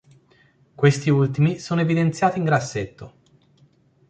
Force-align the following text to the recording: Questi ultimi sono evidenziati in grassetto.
Questi 0.73 1.11
ultimi 1.11 1.59
sono 1.59 1.81
evidenziati 1.81 2.39
in 2.39 2.45
grassetto. 2.45 3.13